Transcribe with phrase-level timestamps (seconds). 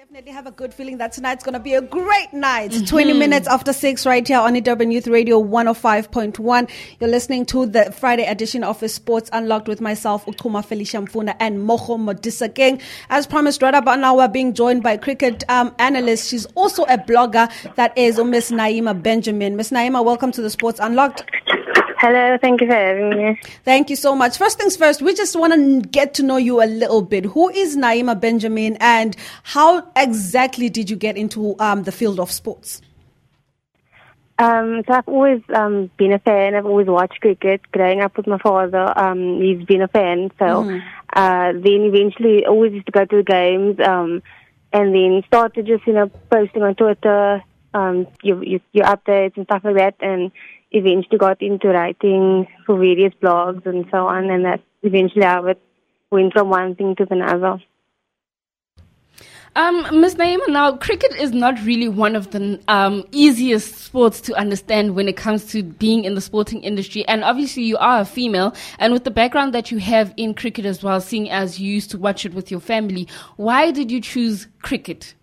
[0.00, 2.70] Definitely have a good feeling that tonight's going to be a great night.
[2.70, 2.86] Mm-hmm.
[2.86, 6.70] 20 minutes after 6 right here on Durban Youth Radio 105.1.
[6.98, 11.36] You're listening to the Friday edition of the Sports Unlocked with myself, Ukuma Felicia Mfuna
[11.38, 12.80] and Moho Modisa King.
[13.10, 16.30] As promised, right about now, we're being joined by cricket um, analyst.
[16.30, 17.50] She's also a blogger.
[17.74, 19.54] That is Miss Naeema Benjamin.
[19.54, 21.24] Miss Naeema, welcome to the Sports Unlocked.
[22.00, 23.38] Hello, thank you for having me.
[23.62, 24.38] Thank you so much.
[24.38, 27.26] First things first, we just want to get to know you a little bit.
[27.26, 32.30] Who is Naeema Benjamin and how exactly did you get into um, the field of
[32.30, 32.80] sports?
[34.38, 36.54] Um, so I've always um, been a fan.
[36.54, 37.60] I've always watched cricket.
[37.70, 40.30] Growing up with my father, um, he's been a fan.
[40.38, 40.82] So mm.
[41.12, 44.22] uh, then eventually, always used to go to the games, um,
[44.72, 47.44] and then started just you know posting on Twitter,
[47.74, 50.32] um, your, your your updates and stuff like that, and
[50.72, 55.58] eventually got into writing for various blogs and so on, and that eventually I would
[56.10, 57.60] went from one thing to another.
[59.56, 60.14] Um, Ms.
[60.14, 65.08] Naeema, now cricket is not really one of the um, easiest sports to understand when
[65.08, 67.04] it comes to being in the sporting industry.
[67.08, 70.66] And obviously, you are a female, and with the background that you have in cricket
[70.66, 74.00] as well, seeing as you used to watch it with your family, why did you
[74.00, 75.14] choose cricket?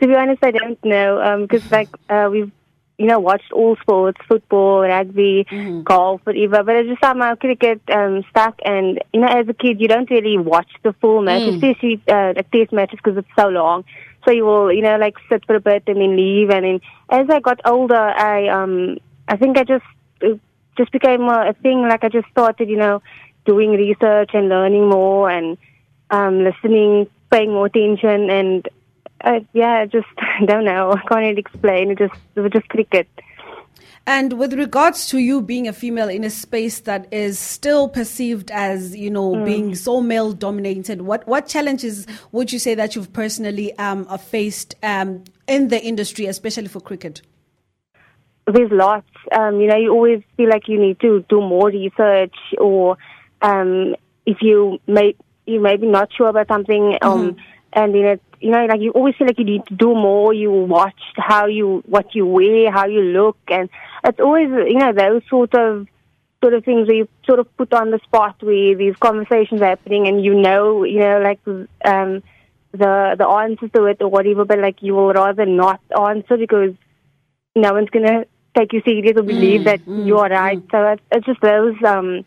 [0.00, 2.52] To be honest, I don't know because um, like uh, we've
[2.98, 5.82] you know, watched all sports, football, rugby, mm-hmm.
[5.82, 6.64] golf, whatever.
[6.64, 8.58] But I just somehow cricket um, stuck.
[8.64, 11.54] And, you know, as a kid, you don't really watch the full match, mm.
[11.54, 13.84] especially uh, like test matches because it's so long.
[14.24, 16.50] So you will, you know, like sit for a bit and then leave.
[16.50, 19.84] And then as I got older, I, um, I think I just,
[20.20, 20.40] it
[20.76, 21.82] just became a, a thing.
[21.82, 23.00] Like I just started, you know,
[23.44, 25.56] doing research and learning more and
[26.10, 28.28] um, listening, paying more attention.
[28.28, 28.68] And
[29.22, 30.06] uh, yeah, I just
[30.46, 30.92] don't know.
[30.92, 31.90] I can't really explain.
[31.90, 33.08] It just it was just cricket.
[34.08, 38.50] And with regards to you being a female in a space that is still perceived
[38.50, 39.44] as, you know, mm.
[39.44, 44.76] being so male dominated, what, what challenges would you say that you've personally um, faced
[44.82, 47.20] um, in the industry, especially for cricket?
[48.46, 49.10] There's lots.
[49.30, 52.96] Um, you know, you always feel like you need to do more research, or
[53.42, 57.40] um, if you may you maybe not sure about something, um, mm-hmm.
[57.72, 60.32] And then it you know, like you always feel like you need to do more.
[60.32, 63.68] You watch how you, what you wear, how you look, and
[64.04, 65.86] it's always, you know, those sort of,
[66.42, 69.70] sort of things where you sort of put on the spot where these conversations are
[69.70, 71.40] happening, and you know, you know, like
[71.84, 72.22] um,
[72.72, 76.74] the the answers to it or whatever, but like you will rather not answer because
[77.56, 78.24] no one's gonna
[78.56, 80.58] take you serious or believe mm, that mm, you are right.
[80.58, 80.70] Mm.
[80.70, 82.24] So it's, it's just those um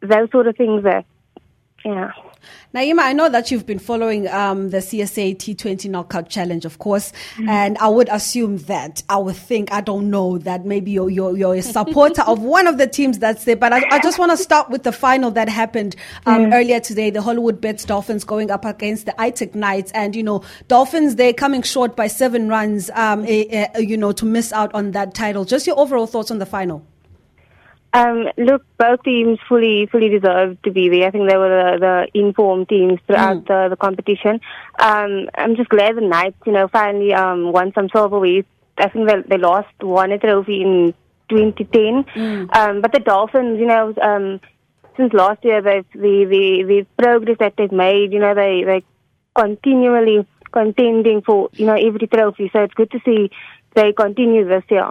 [0.00, 1.04] those sort of things that
[1.84, 2.12] yeah.
[2.74, 7.12] Naeema, I know that you've been following um, the CSA T20 Knockout Challenge, of course,
[7.34, 7.48] mm-hmm.
[7.48, 11.36] and I would assume that I would think I don't know that maybe you're you're,
[11.36, 13.56] you're a supporter of one of the teams that's there.
[13.56, 15.96] But I, I just want to start with the final that happened
[16.26, 16.52] um, mm-hmm.
[16.52, 17.10] earlier today.
[17.10, 21.32] The Hollywood Hollywoodbets Dolphins going up against the iTech Knights, and you know Dolphins they're
[21.32, 22.90] coming short by seven runs.
[22.90, 25.44] Um, eh, eh, you know to miss out on that title.
[25.44, 26.86] Just your overall thoughts on the final.
[27.94, 31.06] Um, look, both teams fully fully deserved to be there.
[31.06, 33.46] I think they were the, the informed teams throughout mm.
[33.46, 34.40] the, the competition.
[34.80, 38.42] Um, I'm just glad the Knights, you know, finally um, won some silverware.
[38.78, 40.94] I think they, they lost one trophy in
[41.28, 42.04] 2010.
[42.04, 42.56] Mm.
[42.56, 44.40] Um, but the Dolphins, you know, um,
[44.96, 48.84] since last year, they've, the, the, the progress that they've made, you know, they, they
[49.36, 52.50] continually contending for, you know, every trophy.
[52.52, 53.30] So it's good to see
[53.74, 54.90] they continue this year.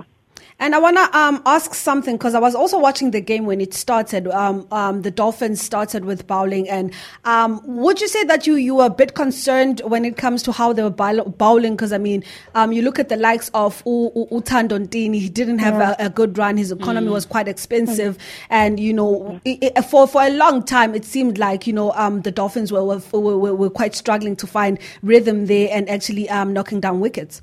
[0.59, 3.59] And I want to um, ask something because I was also watching the game when
[3.59, 4.27] it started.
[4.27, 6.93] Um, um, the Dolphins started with bowling, and
[7.25, 10.51] um, would you say that you you were a bit concerned when it comes to
[10.51, 11.73] how they were bowling?
[11.73, 12.23] Because I mean,
[12.55, 15.95] um, you look at the likes of U- U- Uthando he didn't have yeah.
[15.99, 16.57] a, a, good run.
[16.57, 17.13] His economy mm.
[17.13, 18.21] was quite expensive, mm.
[18.49, 21.91] and you know, it, it, for for a long time, it seemed like you know
[21.93, 26.27] um, the Dolphins were were, were were, quite struggling to find rhythm there and actually
[26.53, 27.41] knocking down wickets.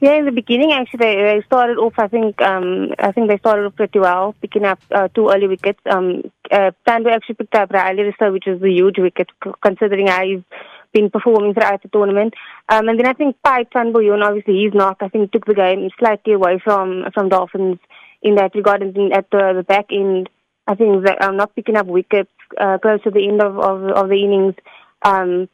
[0.00, 1.92] Yeah, in the beginning, actually, they, started off.
[1.98, 5.46] I think um, I think they started off pretty well, picking up uh, two early
[5.46, 5.80] wickets.
[5.84, 9.28] Um, uh, Thando actually picked up Rilee Rossouw, which is a huge wicket,
[9.62, 10.42] considering how he's
[10.94, 12.32] been performing throughout the tournament.
[12.70, 14.96] Um, and then I think Pite Van Biljon, obviously, he's not.
[15.00, 17.78] I think took the game slightly away from from Dolphins
[18.22, 18.80] in that regard.
[18.80, 20.30] And then at the, the back end,
[20.66, 23.58] I think that I'm um, not picking up wickets uh, close to the end of
[23.58, 24.54] of, of the innings.
[25.02, 25.50] Um,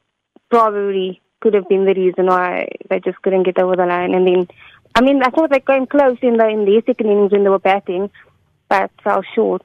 [0.50, 4.14] probably could have been the reason why they just couldn't get over the line.
[4.14, 4.48] And then,
[4.96, 7.50] I mean, I thought they came close in the in the second innings when they
[7.50, 8.10] were batting,
[8.68, 9.62] but fell short.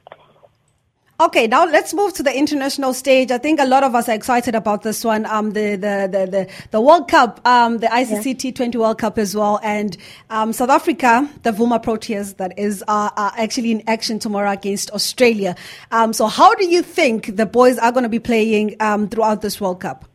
[1.20, 3.32] Okay, now let's move to the international stage.
[3.32, 5.26] I think a lot of us are excited about this one.
[5.26, 8.52] Um, the the the the, the World Cup, um, the ICC yeah.
[8.52, 9.98] T20 World Cup as well, and
[10.30, 14.92] um, South Africa, the Vuma Proteas, that is, are, are actually in action tomorrow against
[14.92, 15.56] Australia.
[15.90, 19.42] Um, so how do you think the boys are going to be playing um, throughout
[19.42, 20.11] this World Cup?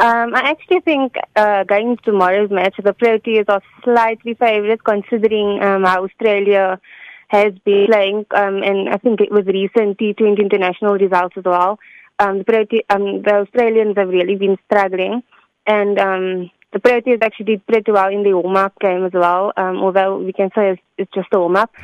[0.00, 5.60] Um, I actually think uh, going to tomorrow's match, the Proteas are slightly favourites considering
[5.60, 6.80] um, how Australia
[7.28, 11.80] has been playing, um, and I think it was recent T20 international results as well.
[12.20, 15.22] Um, the, Prote- um, the Australians have really been struggling,
[15.66, 19.78] and um, the Proteas actually did pretty well in the warm-up game as well, um,
[19.78, 21.74] although we can say it's, it's just a warm-up.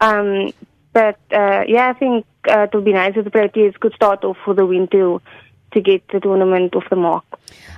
[0.00, 0.52] Um,
[0.92, 4.22] but uh, yeah, I think uh, it would be nice if the Proteas could start
[4.22, 5.20] off for the win too
[5.74, 7.24] to get the tournament off the mark.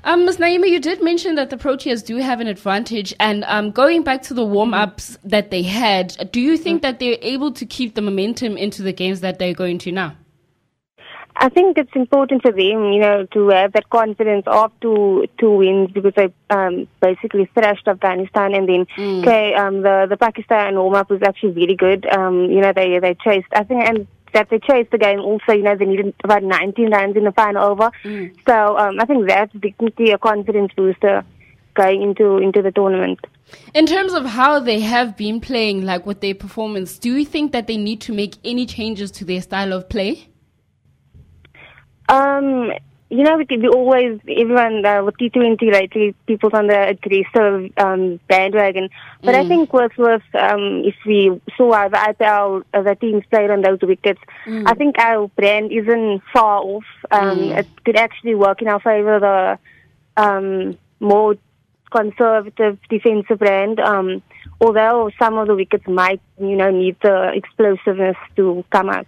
[0.05, 0.37] Um, Ms.
[0.37, 4.23] Naeema, you did mention that the Proteas do have an advantage, and um, going back
[4.23, 7.95] to the warm ups that they had, do you think that they're able to keep
[7.97, 10.15] the momentum into the games that they're going to now?
[11.39, 15.51] I think it's important for them, you know, to have that confidence of two two
[15.51, 19.21] wins because they um, basically thrashed Afghanistan and then Mm.
[19.21, 22.07] okay, um, the the Pakistan warm up was actually really good.
[22.07, 23.49] Um, you know, they they chased.
[23.53, 24.07] I think and
[24.37, 25.53] that they chased the game also.
[25.53, 27.91] You know, they needed about 19 runs in the final over.
[28.05, 28.37] Mm.
[28.47, 31.25] So um, I think that's definitely a confidence booster
[31.75, 33.19] going into into the tournament.
[33.75, 37.53] In terms of how they have been playing, like with their performance, do you think
[37.53, 40.29] that they need to make any changes to their style of play?
[42.09, 42.73] Um,
[43.09, 47.71] you know, we, could- we always, everyone uh, with T20 lately, people's on the aggressive
[47.79, 48.89] um, bandwagon.
[49.23, 53.23] But I think with, with um, if we saw how the IPL, uh, the teams
[53.31, 54.21] played on those wickets,
[54.67, 56.85] I think our brand isn't far off.
[57.11, 59.59] Um, It could actually work in our favor, the
[60.23, 61.37] um, more
[61.93, 63.79] conservative defensive brand.
[63.81, 64.23] Um,
[64.61, 69.07] although some of the wickets might, you know, need the explosiveness to come out.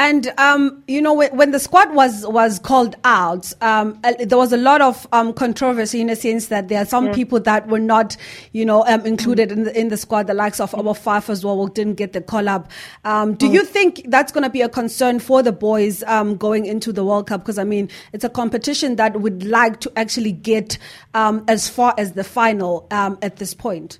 [0.00, 4.38] And um, you know, when, when the squad was was called out, um, uh, there
[4.38, 7.68] was a lot of um, controversy in a sense that there are some people that
[7.68, 8.16] were not,
[8.52, 10.26] you know, um, included in the in the squad.
[10.26, 12.70] The likes of our Five as well who didn't get the call up.
[13.04, 16.64] Um, do you think that's going to be a concern for the boys um, going
[16.64, 17.42] into the World Cup?
[17.42, 20.78] Because I mean, it's a competition that would like to actually get
[21.12, 23.98] um, as far as the final um, at this point.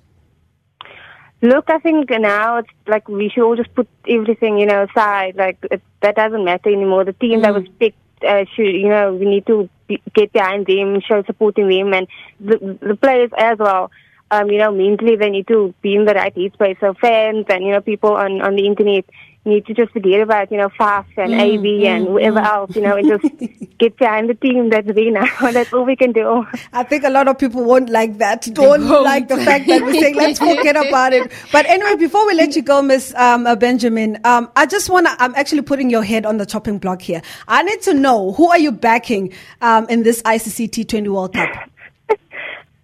[1.42, 5.36] Look, I think now it's like we should all just put everything, you know, aside.
[5.36, 7.04] Like it, that doesn't matter anymore.
[7.04, 10.66] The team that was picked, uh, should you know, we need to be, get behind
[10.66, 12.06] them, show supporting them, and
[12.40, 13.90] the the players as well.
[14.30, 16.78] Um, you know, mentally they need to be in the right headspace.
[16.78, 19.06] So fans and you know people on on the internet
[19.44, 22.96] need to just forget about you know Faf and AB and whoever else, you know,
[22.96, 23.24] and just
[23.78, 25.26] get behind the team that's there now.
[25.52, 26.46] that's all we can do.
[26.72, 28.42] I think a lot of people won't like that.
[28.52, 29.04] Don't won't.
[29.04, 31.32] like the fact that we're saying let's forget about it.
[31.52, 35.06] But anyway, before we let you go, Miss um, uh, Benjamin, um, I just want
[35.06, 35.16] to.
[35.18, 37.22] I'm actually putting your head on the chopping block here.
[37.48, 41.69] I need to know who are you backing um, in this ICC T20 World Cup.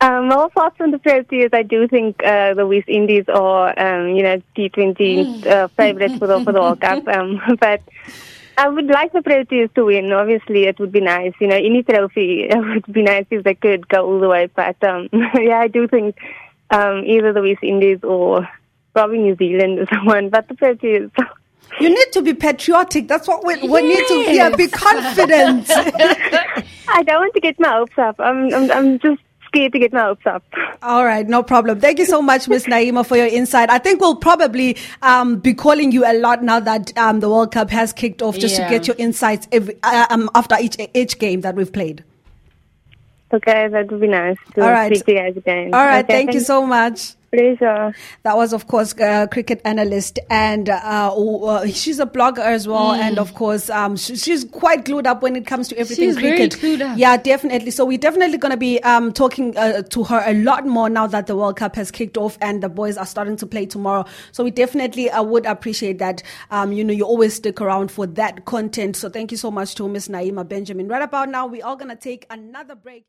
[0.01, 4.15] Um, well, thoughts on the Proteas, I do think uh, the West Indies are, um,
[4.15, 7.09] you know, T20 uh, favourites for the, for the World Cup.
[7.09, 7.81] Um, but
[8.59, 10.13] I would like the Proteas to win.
[10.13, 11.33] Obviously, it would be nice.
[11.41, 14.51] You know, any trophy it would be nice if they could go all the way.
[14.55, 16.19] But um, yeah, I do think
[16.71, 18.47] um, either the West Indies or
[18.93, 20.29] probably New Zealand is the one.
[20.29, 21.11] But the Proteas.
[21.81, 23.09] You need to be patriotic.
[23.09, 24.57] That's what we, we need to hear.
[24.57, 25.69] Be confident.
[25.69, 28.21] I don't want to get my hopes up.
[28.21, 30.43] I'm, I'm, I'm just scared to get my hopes up.
[30.83, 31.81] All right, no problem.
[31.81, 33.71] Thank you so much, Miss Naeema, for your insight.
[33.71, 37.53] I think we'll probably um, be calling you a lot now that um, the World
[37.53, 38.65] Cup has kicked off, just Yeah.
[38.69, 42.05] to get your insights every, uh, um, after each each game that we've played.
[43.33, 44.87] Okay, that would be nice to All right.
[44.95, 45.75] speak to you guys again.
[45.75, 47.15] All right, Okay, thank you so much.
[47.33, 47.93] Pleasure.
[48.23, 52.93] That was, of course, uh, cricket analyst, and uh, uh, she's a blogger as well.
[52.93, 56.17] And of course, um, sh- she's quite glued up when it comes to everything She's
[56.17, 56.81] very cricket.
[56.81, 56.97] up.
[56.97, 57.73] Yeah, definitely.
[57.73, 61.09] So we're definitely going to be um, talking uh, to her a lot more now
[61.09, 64.05] that the World Cup has kicked off and the boys are starting to play tomorrow.
[64.31, 66.23] So we definitely uh, would appreciate that.
[66.53, 68.95] Um, you know, you always stick around for that content.
[68.97, 70.87] So thank you so much to Miss Naeema Benjamin.
[70.87, 73.05] Right about now, we are going to take another break.